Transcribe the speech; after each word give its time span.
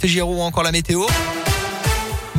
Baptiste 0.00 0.14
Giraud, 0.14 0.42
encore 0.42 0.62
la 0.62 0.70
météo. 0.70 1.00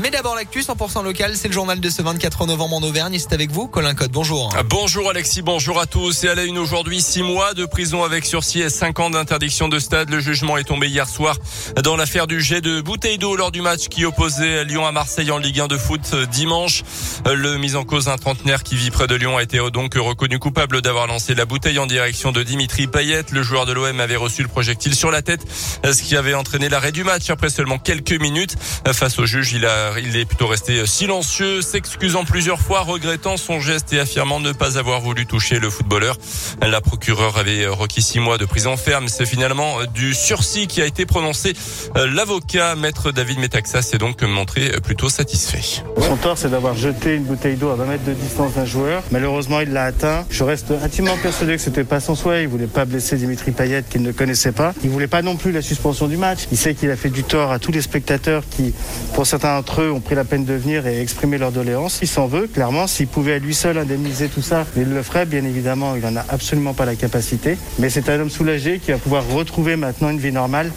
Mais 0.01 0.11
d'abord 0.11 0.35
l'actu 0.35 0.61
100% 0.61 1.03
local, 1.03 1.35
c'est 1.35 1.49
le 1.49 1.53
journal 1.53 1.81
de 1.81 1.89
ce 1.89 2.01
24 2.01 2.45
novembre 2.45 2.77
en 2.77 2.83
Auvergne. 2.83 3.17
C'est 3.19 3.33
avec 3.33 3.51
vous, 3.51 3.67
Colin 3.67 3.93
Code. 3.93 4.11
Bonjour. 4.11 4.49
Ah, 4.55 4.63
bonjour 4.63 5.09
Alexis, 5.09 5.41
bonjour 5.41 5.77
à 5.77 5.87
tous. 5.87 6.23
Et 6.23 6.29
à 6.29 6.35
la 6.35 6.45
une 6.45 6.57
aujourd'hui, 6.57 7.01
six 7.01 7.21
mois 7.21 7.53
de 7.53 7.65
prison 7.65 8.05
avec 8.05 8.23
sursis 8.23 8.61
et 8.61 8.69
cinq 8.69 8.99
ans 8.99 9.09
d'interdiction 9.09 9.67
de 9.67 9.77
stade. 9.77 10.09
Le 10.09 10.21
jugement 10.21 10.55
est 10.57 10.63
tombé 10.63 10.87
hier 10.87 11.09
soir 11.09 11.37
dans 11.83 11.97
l'affaire 11.97 12.27
du 12.27 12.39
jet 12.39 12.61
de 12.61 12.79
bouteille 12.79 13.17
d'eau 13.17 13.35
lors 13.35 13.51
du 13.51 13.61
match 13.61 13.89
qui 13.89 14.05
opposait 14.05 14.63
Lyon 14.63 14.85
à 14.85 14.93
Marseille 14.93 15.31
en 15.31 15.37
Ligue 15.37 15.59
1 15.59 15.67
de 15.67 15.77
foot 15.77 16.15
dimanche. 16.31 16.83
Le 17.25 17.57
mise 17.57 17.75
en 17.75 17.83
cause 17.83 18.07
un 18.07 18.17
trentenaire 18.17 18.63
qui 18.63 18.75
vit 18.75 18.91
près 18.91 19.07
de 19.07 19.15
Lyon 19.15 19.35
a 19.35 19.43
été 19.43 19.59
donc 19.69 19.95
reconnu 19.95 20.39
coupable 20.39 20.81
d'avoir 20.81 21.07
lancé 21.07 21.35
la 21.35 21.43
bouteille 21.43 21.79
en 21.79 21.87
direction 21.87 22.31
de 22.31 22.41
Dimitri 22.41 22.87
Payet. 22.87 23.25
Le 23.31 23.43
joueur 23.43 23.65
de 23.65 23.73
l'OM 23.73 23.99
avait 23.99 24.15
reçu 24.15 24.43
le 24.43 24.47
projectile 24.47 24.95
sur 24.95 25.11
la 25.11 25.21
tête, 25.21 25.41
ce 25.83 26.01
qui 26.01 26.15
avait 26.15 26.35
entraîné 26.35 26.69
l'arrêt 26.69 26.93
du 26.93 27.03
match 27.03 27.29
après 27.29 27.49
seulement 27.49 27.79
quelques 27.79 28.19
minutes. 28.19 28.55
Face 28.93 29.19
au 29.19 29.25
juge, 29.25 29.51
il 29.51 29.65
a 29.65 29.88
il 29.97 30.15
est 30.17 30.25
plutôt 30.25 30.47
resté 30.47 30.85
silencieux, 30.85 31.61
s'excusant 31.61 32.25
plusieurs 32.25 32.59
fois, 32.59 32.81
regrettant 32.81 33.37
son 33.37 33.59
geste 33.59 33.93
et 33.93 33.99
affirmant 33.99 34.39
ne 34.39 34.51
pas 34.51 34.77
avoir 34.77 35.01
voulu 35.01 35.25
toucher 35.25 35.59
le 35.59 35.69
footballeur. 35.69 36.17
La 36.61 36.81
procureure 36.81 37.37
avait 37.37 37.65
requis 37.67 38.01
six 38.01 38.19
mois 38.19 38.37
de 38.37 38.45
prison 38.45 38.77
ferme. 38.77 39.07
C'est 39.07 39.25
finalement 39.25 39.77
du 39.93 40.13
sursis 40.13 40.67
qui 40.67 40.81
a 40.81 40.85
été 40.85 41.05
prononcé. 41.05 41.53
L'avocat, 41.95 42.75
maître 42.75 43.11
David 43.11 43.39
Metaxa, 43.39 43.81
s'est 43.81 43.97
donc 43.97 44.21
montré 44.21 44.71
plutôt 44.81 45.09
satisfait. 45.09 45.83
Son 45.97 46.17
tort, 46.17 46.37
c'est 46.37 46.49
d'avoir 46.49 46.75
jeté 46.75 47.15
une 47.15 47.23
bouteille 47.23 47.55
d'eau 47.55 47.69
à 47.69 47.75
20 47.75 47.85
mètres 47.85 48.05
de 48.05 48.13
distance 48.13 48.53
d'un 48.53 48.65
joueur. 48.65 49.03
Malheureusement, 49.11 49.59
il 49.61 49.71
l'a 49.71 49.85
atteint. 49.85 50.25
Je 50.29 50.43
reste 50.43 50.71
intimement 50.71 51.17
persuadé 51.21 51.55
que 51.55 51.61
c'était 51.61 51.83
pas 51.83 51.99
son 51.99 52.15
souhait. 52.15 52.43
Il 52.43 52.49
voulait 52.49 52.67
pas 52.67 52.85
blesser 52.85 53.15
Dimitri 53.17 53.51
Payet 53.51 53.83
qu'il 53.89 54.01
ne 54.01 54.11
connaissait 54.11 54.51
pas. 54.51 54.73
Il 54.83 54.89
voulait 54.89 55.07
pas 55.07 55.21
non 55.21 55.35
plus 55.35 55.51
la 55.51 55.61
suspension 55.61 56.07
du 56.07 56.17
match. 56.17 56.47
Il 56.51 56.57
sait 56.57 56.75
qu'il 56.75 56.91
a 56.91 56.95
fait 56.95 57.09
du 57.09 57.23
tort 57.23 57.51
à 57.51 57.59
tous 57.59 57.71
les 57.71 57.81
spectateurs 57.81 58.43
qui, 58.49 58.73
pour 59.13 59.25
certains 59.25 59.55
d'entre 59.55 59.78
ont 59.83 59.99
pris 59.99 60.15
la 60.15 60.23
peine 60.23 60.45
de 60.45 60.53
venir 60.53 60.87
et 60.87 61.01
exprimer 61.01 61.37
leur 61.37 61.51
doléance. 61.51 61.99
Il 62.01 62.07
s'en 62.07 62.27
veut, 62.27 62.47
clairement. 62.47 62.87
S'il 62.87 63.07
pouvait 63.07 63.33
à 63.33 63.39
lui 63.39 63.53
seul 63.53 63.77
indemniser 63.77 64.27
tout 64.27 64.41
ça, 64.41 64.65
il 64.75 64.89
le 64.89 65.03
ferait, 65.03 65.25
bien 65.25 65.43
évidemment. 65.45 65.95
Il 65.95 66.01
n'en 66.01 66.15
a 66.15 66.25
absolument 66.29 66.73
pas 66.73 66.85
la 66.85 66.95
capacité. 66.95 67.57
Mais 67.79 67.89
c'est 67.89 68.09
un 68.09 68.19
homme 68.19 68.29
soulagé 68.29 68.79
qui 68.79 68.91
va 68.91 68.97
pouvoir 68.97 69.27
retrouver 69.27 69.75
maintenant 69.75 70.09
une 70.09 70.19
vie 70.19 70.31
normale 70.31 70.71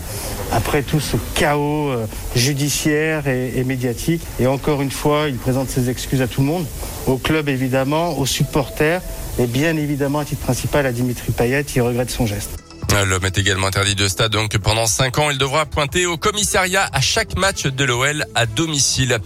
après 0.52 0.82
tout 0.82 1.00
ce 1.00 1.16
chaos 1.34 1.88
euh, 1.88 2.06
judiciaire 2.36 3.26
et, 3.26 3.52
et 3.56 3.64
médiatique. 3.64 4.22
Et 4.38 4.46
encore 4.46 4.82
une 4.82 4.90
fois, 4.90 5.24
il 5.28 5.36
présente 5.36 5.68
ses 5.70 5.90
excuses 5.90 6.22
à 6.22 6.28
tout 6.28 6.42
le 6.42 6.46
monde, 6.46 6.66
au 7.06 7.16
club 7.16 7.48
évidemment, 7.48 8.18
aux 8.18 8.26
supporters 8.26 9.00
et 9.38 9.46
bien 9.46 9.76
évidemment 9.76 10.20
à 10.20 10.24
titre 10.24 10.42
principal 10.42 10.86
à 10.86 10.92
Dimitri 10.92 11.32
Payet, 11.32 11.62
il 11.74 11.82
regrette 11.82 12.10
son 12.10 12.26
geste. 12.26 12.58
L'homme 12.92 13.24
est 13.24 13.38
également 13.38 13.66
interdit 13.66 13.94
de 13.94 14.06
stade, 14.06 14.32
donc 14.32 14.56
pendant 14.58 14.86
5 14.86 15.18
ans, 15.18 15.30
il 15.30 15.38
devra 15.38 15.66
pointer 15.66 16.06
au 16.06 16.16
commissariat 16.16 16.88
à 16.92 17.00
chaque 17.00 17.36
match 17.36 17.64
de 17.64 17.84
l'OL 17.84 18.24
à 18.34 18.46
domicile. 18.46 19.18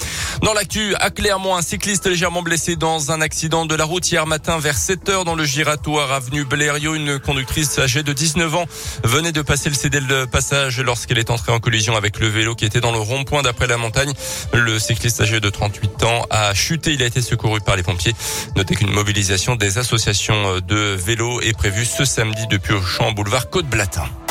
Dans 0.42 0.55
l'actu, 0.55 0.95
à 0.95 1.11
Clermont, 1.11 1.56
un 1.56 1.62
cycliste 1.62 2.06
légèrement 2.06 2.42
blessé 2.42 2.77
dans 2.77 3.11
un 3.11 3.20
accident 3.20 3.67
de 3.67 3.75
la 3.75 3.84
route 3.84 4.11
hier 4.11 4.27
matin 4.27 4.58
vers 4.58 4.77
7 4.77 5.08
heures 5.08 5.25
dans 5.25 5.34
le 5.34 5.45
giratoire 5.45 6.12
avenue 6.12 6.45
Blériot. 6.45 6.95
Une 6.95 7.19
conductrice 7.19 7.78
âgée 7.78 8.03
de 8.03 8.12
19 8.12 8.55
ans 8.55 8.67
venait 9.05 9.33
de 9.33 9.42
passer 9.42 9.69
le 9.69 9.75
CD 9.75 10.01
de 10.01 10.25
passage 10.25 10.80
lorsqu'elle 10.80 11.19
est 11.19 11.30
entrée 11.30 11.53
en 11.53 11.58
collision 11.58 11.97
avec 11.97 12.19
le 12.20 12.28
vélo 12.28 12.55
qui 12.55 12.64
était 12.64 12.80
dans 12.80 12.92
le 12.92 12.98
rond-point 12.98 13.42
d'après 13.42 13.67
la 13.67 13.77
montagne. 13.77 14.12
Le 14.55 14.78
cycliste 14.78 15.20
âgé 15.20 15.41
de 15.41 15.51
38 15.51 16.05
ans 16.05 16.25
a 16.30 16.55
chuté. 16.55 16.92
Il 16.95 17.03
a 17.03 17.06
été 17.06 17.20
secouru 17.20 17.61
par 17.61 17.77
les 17.77 17.83
pompiers. 17.83 18.14
Notez 18.56 18.77
qu'une 18.77 18.92
mobilisation 18.92 19.56
des 19.56 19.78
associations 19.78 20.61
de 20.61 20.95
vélos 20.95 21.41
est 21.41 21.56
prévue 21.56 21.84
ce 21.84 22.05
samedi 22.05 22.47
depuis 22.48 22.73
au 22.73 22.83
champ 22.83 23.12
boulevard 23.12 23.51
Côte-Blatin. 23.56 24.25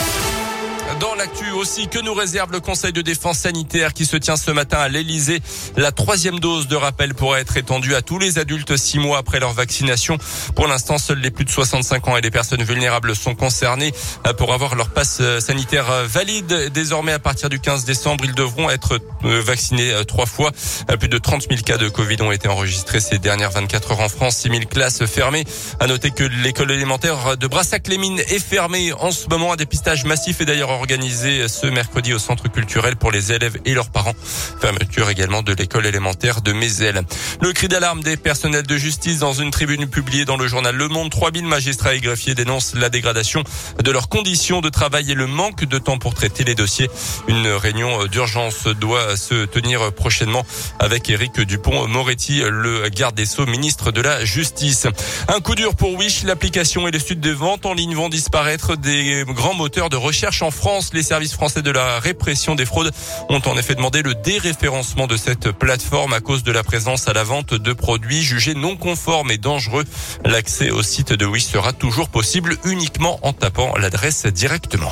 Dans 1.00 1.14
l'actu 1.16 1.52
aussi, 1.52 1.90
que 1.90 2.00
nous 2.00 2.14
réserve 2.14 2.54
le 2.54 2.62
Conseil 2.62 2.94
de 2.94 3.02
défense 3.02 3.40
sanitaire 3.40 3.94
qui 3.94 4.06
se 4.06 4.16
tient 4.16 4.38
ce 4.38 4.52
matin 4.52 4.78
à 4.78 4.88
l'Elysée. 4.88 5.42
La 5.76 5.92
troisième 5.92 6.40
dose 6.40 6.68
de 6.68 6.76
rappel 6.76 7.14
pourrait 7.14 7.42
être 7.42 7.58
étendue 7.58 7.96
à 7.96 8.02
tous 8.02 8.18
les 8.18 8.40
adultes 8.40 8.78
six 8.78 8.98
mois 8.98 9.18
après 9.18 9.42
leur 9.42 9.52
vaccination. 9.52 10.18
Pour 10.56 10.68
l'instant, 10.68 10.98
seuls 10.98 11.20
les 11.20 11.32
plus 11.32 11.44
de 11.44 11.50
65 11.50 12.08
ans 12.08 12.18
et 12.18 12.22
les 12.22 12.32
personnes 12.32 12.64
vulnérables 12.64 13.14
sont 13.16 13.36
concernés. 13.36 13.94
Pour 14.38 14.54
avoir 14.54 14.76
leur 14.76 14.90
passe 14.90 15.22
sanitaire 15.40 15.86
valide, 16.06 16.72
désormais 16.74 17.12
à 17.12 17.20
partir 17.20 17.50
du 17.50 17.60
15 17.60 17.84
décembre, 17.84 18.24
ils 18.24 18.36
devront 18.36 18.70
être 18.70 19.00
vaccinés 19.22 19.94
trois 20.08 20.26
fois. 20.26 20.52
Plus 21.00 21.10
de 21.10 21.18
30 21.18 21.48
000 21.50 21.62
cas 21.62 21.78
de 21.78 21.90
Covid 21.90 22.22
ont 22.22 22.32
été 22.32 22.48
enregistrés 22.48 23.02
ces 23.02 23.20
dernières 23.20 23.52
24 23.52 23.92
heures 23.92 24.00
en 24.00 24.10
France. 24.10 24.38
6 24.38 24.50
000 24.50 24.62
classes 24.70 25.06
fermées. 25.06 25.44
À 25.80 25.88
noter 25.88 26.12
que 26.12 26.24
l'école 26.24 26.72
élémentaire 26.72 27.36
de 27.38 27.48
Brassac-les-Mines 27.48 28.20
est 28.20 28.40
fermée 28.40 28.94
en 28.94 29.12
ce 29.12 29.28
moment. 29.28 29.52
Un 29.52 29.58
dépistage 29.58 30.06
massif 30.06 30.40
est 30.40 30.46
d'ailleurs 30.46 30.85
organisé 30.86 31.48
ce 31.48 31.66
mercredi 31.66 32.14
au 32.14 32.20
centre 32.20 32.48
culturel 32.48 32.96
pour 32.96 33.10
les 33.10 33.32
élèves 33.32 33.58
et 33.66 33.74
leurs 33.74 33.90
parents. 33.90 34.14
Fermeture 34.62 35.10
également 35.10 35.42
de 35.42 35.52
l'école 35.52 35.88
élémentaire 35.88 36.42
de 36.42 36.54
Mézel. 36.54 37.02
Le 37.42 37.54
cri 37.54 37.68
d'alarme 37.68 38.04
des 38.04 38.18
personnels 38.18 38.68
de 38.68 38.78
justice 38.78 39.18
dans 39.18 39.34
une 39.34 39.50
tribune 39.50 39.88
publiée 39.88 40.26
dans 40.26 40.38
le 40.38 40.48
journal 40.48 40.76
Le 40.76 40.88
Monde. 40.88 41.10
3000 41.10 41.46
magistrats 41.46 41.96
et 41.96 42.00
greffiers 42.02 42.36
dénoncent 42.36 42.76
la 42.76 42.90
dégradation 42.90 43.44
de 43.84 43.90
leurs 43.90 44.10
conditions 44.10 44.62
de 44.62 44.70
travail 44.70 45.10
et 45.10 45.16
le 45.16 45.26
manque 45.26 45.66
de 45.66 45.80
temps 45.80 45.98
pour 45.98 46.14
traiter 46.14 46.44
les 46.44 46.54
dossiers. 46.54 46.88
Une 47.28 47.48
réunion 47.48 48.06
d'urgence 48.06 48.68
doit 48.68 49.18
se 49.18 49.46
tenir 49.46 49.92
prochainement 49.92 50.46
avec 50.78 51.10
Éric 51.10 51.42
Dupont-Moretti, 51.42 52.44
le 52.48 52.88
garde 52.90 53.16
des 53.16 53.26
Sceaux, 53.26 53.48
ministre 53.48 53.92
de 53.92 54.02
la 54.02 54.24
Justice. 54.24 54.86
Un 55.30 55.40
coup 55.40 55.56
dur 55.56 55.76
pour 55.76 55.96
Wish. 55.96 56.26
L'application 56.26 56.88
et 56.88 56.92
le 56.92 57.00
sud 57.00 57.22
de 57.22 57.32
vente 57.32 57.66
en 57.66 57.74
ligne 57.74 57.96
vont 57.96 58.10
disparaître 58.10 58.78
des 58.78 59.24
grands 59.28 59.56
moteurs 59.56 59.90
de 59.90 59.96
recherche 59.96 60.44
en 60.44 60.52
France. 60.52 60.75
France, 60.76 60.94
les 60.94 61.04
services 61.04 61.32
français 61.32 61.62
de 61.62 61.72
la 61.72 62.00
répression 62.02 62.54
des 62.54 62.66
fraudes 62.66 62.92
ont 63.30 63.42
en 63.46 63.58
effet 63.58 63.76
demandé 63.76 64.02
le 64.02 64.14
déréférencement 64.14 65.08
de 65.08 65.16
cette 65.16 65.52
plateforme 65.52 66.12
à 66.12 66.20
cause 66.20 66.44
de 66.44 66.52
la 66.52 66.64
présence 66.64 67.08
à 67.08 67.14
la 67.14 67.24
vente 67.24 67.54
de 67.54 67.72
produits 67.72 68.22
jugés 68.22 68.56
non 68.56 68.76
conformes 68.76 69.32
et 69.32 69.38
dangereux. 69.38 69.86
L'accès 70.26 70.72
au 70.72 70.84
site 70.84 71.14
de 71.14 71.26
Wish 71.26 71.46
sera 71.46 71.72
toujours 71.72 72.10
possible 72.10 72.58
uniquement 72.66 73.20
en 73.22 73.32
tapant 73.32 73.74
l'adresse 73.78 74.26
directement. 74.26 74.92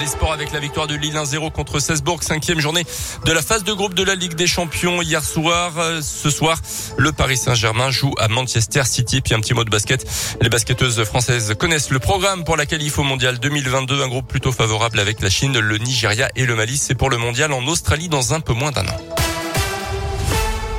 Les 0.00 0.06
sports 0.06 0.32
avec 0.32 0.52
la 0.52 0.58
victoire 0.58 0.86
de 0.86 0.94
Lille 0.94 1.14
1-0 1.14 1.52
contre 1.52 1.78
Cesbourg, 1.78 2.22
cinquième 2.22 2.60
journée 2.60 2.84
de 3.24 3.32
la 3.32 3.42
phase 3.42 3.62
de 3.62 3.72
groupe 3.72 3.94
de 3.94 4.02
la 4.02 4.14
Ligue 4.14 4.34
des 4.34 4.46
Champions 4.46 5.00
hier 5.00 5.22
soir. 5.22 5.72
Ce 6.02 6.30
soir, 6.30 6.58
le 6.96 7.12
Paris 7.12 7.36
Saint-Germain 7.36 7.90
joue 7.90 8.12
à 8.18 8.26
Manchester 8.28 8.82
City. 8.84 9.20
Puis 9.20 9.34
un 9.34 9.40
petit 9.40 9.54
mot 9.54 9.64
de 9.64 9.70
basket. 9.70 10.04
Les 10.40 10.48
basketteuses 10.48 11.04
françaises 11.04 11.54
connaissent 11.58 11.90
le 11.90 11.98
programme 11.98 12.42
pour 12.44 12.56
la 12.56 12.66
qualif 12.66 12.98
au 12.98 13.04
mondial 13.04 13.38
2022. 13.38 14.02
Un 14.02 14.08
groupe 14.08 14.26
plutôt 14.26 14.52
favorable 14.52 14.98
avec 14.98 15.20
la 15.20 15.30
Chine, 15.30 15.58
le 15.58 15.78
Nigeria 15.78 16.28
et 16.36 16.46
le 16.46 16.56
Mali. 16.56 16.76
C'est 16.76 16.94
pour 16.94 17.10
le 17.10 17.18
mondial 17.18 17.52
en 17.52 17.64
Australie 17.66 18.08
dans 18.08 18.34
un 18.34 18.40
peu 18.40 18.54
moins 18.54 18.72
d'un 18.72 18.86
an. 18.86 19.11